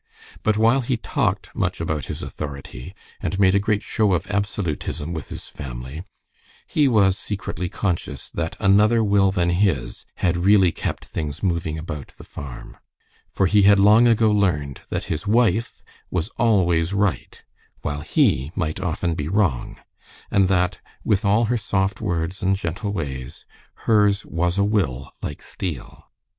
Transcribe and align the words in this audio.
But 0.41 0.57
while 0.57 0.81
he 0.81 0.97
talked 0.97 1.55
much 1.55 1.79
about 1.79 2.05
his 2.05 2.23
authority, 2.23 2.95
and 3.21 3.37
made 3.39 3.53
a 3.53 3.59
great 3.59 3.83
show 3.83 4.13
of 4.13 4.25
absolutism 4.31 5.13
with 5.13 5.29
his 5.29 5.43
family, 5.47 6.01
he 6.65 6.87
was 6.87 7.19
secretly 7.19 7.69
conscious 7.69 8.31
that 8.31 8.55
another 8.59 9.03
will 9.03 9.29
than 9.31 9.51
his 9.51 10.07
had 10.15 10.37
really 10.43 10.71
kept 10.71 11.05
things 11.05 11.43
moving 11.43 11.77
about 11.77 12.15
the 12.17 12.23
farm; 12.23 12.77
for 13.29 13.45
he 13.45 13.61
had 13.61 13.77
long 13.77 14.07
ago 14.07 14.31
learned 14.31 14.81
that 14.89 15.03
his 15.03 15.27
wife 15.27 15.83
was 16.09 16.29
always 16.29 16.95
right, 16.95 17.43
while 17.83 18.01
he 18.01 18.51
might 18.55 18.79
often 18.79 19.13
be 19.13 19.27
wrong, 19.27 19.77
and 20.31 20.47
that, 20.47 20.79
withal 21.03 21.45
her 21.45 21.57
soft 21.57 22.01
words 22.01 22.41
and 22.41 22.55
gentle 22.55 22.91
ways, 22.91 23.45
hers 23.85 24.25
was 24.25 24.57
a 24.57 24.63
will 24.63 25.11
like 25.21 25.43
steel. 25.43 26.05